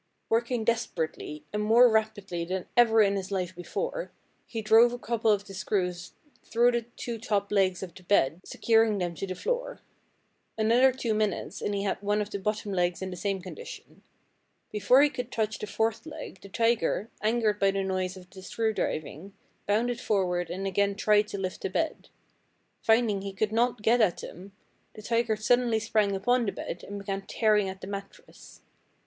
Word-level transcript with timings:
"Working 0.29 0.63
desperately, 0.63 1.45
and 1.53 1.61
more 1.61 1.87
rapidly 1.87 2.43
than 2.43 2.65
ever 2.75 3.03
in 3.03 3.15
his 3.15 3.31
life 3.31 3.55
before, 3.55 4.09
he 4.47 4.59
drove 4.63 4.91
a 4.93 4.97
couple 4.97 5.29
of 5.29 5.45
the 5.45 5.53
screws 5.53 6.13
through 6.43 6.71
the 6.71 6.81
two 6.97 7.19
top 7.19 7.51
legs 7.51 7.83
of 7.83 7.93
the 7.93 8.01
bed, 8.01 8.39
securing 8.43 8.97
them 8.97 9.13
to 9.13 9.27
the 9.27 9.35
floor. 9.35 9.79
Another 10.57 10.91
two 10.91 11.13
minutes 11.13 11.61
and 11.61 11.75
he 11.75 11.83
had 11.83 12.01
one 12.01 12.19
of 12.19 12.31
the 12.31 12.39
bottom 12.39 12.73
legs 12.73 13.03
in 13.03 13.11
the 13.11 13.15
same 13.15 13.43
condition. 13.43 14.01
Before 14.71 15.03
he 15.03 15.09
could 15.11 15.31
touch 15.31 15.59
the 15.59 15.67
fourth 15.67 16.07
leg 16.07 16.41
the 16.41 16.49
tiger, 16.49 17.11
angered 17.21 17.59
by 17.59 17.69
the 17.69 17.83
noise 17.83 18.17
of 18.17 18.27
the 18.31 18.41
screw 18.41 18.73
driving, 18.73 19.33
bounded 19.67 20.01
forward 20.01 20.49
and 20.49 20.65
again 20.65 20.95
tried 20.95 21.27
to 21.27 21.37
lift 21.37 21.61
the 21.61 21.69
bed. 21.69 22.09
Finding 22.81 23.21
he 23.21 23.33
could 23.33 23.51
not 23.51 23.83
get 23.83 24.01
at 24.01 24.17
them, 24.17 24.53
the 24.95 25.03
tiger 25.03 25.35
suddenly 25.35 25.77
sprang 25.77 26.15
upon 26.15 26.47
the 26.47 26.51
bed 26.51 26.83
and 26.83 26.97
began 26.97 27.21
tearing 27.27 27.69
at 27.69 27.81
the 27.81 27.87
mattress. 27.87 28.61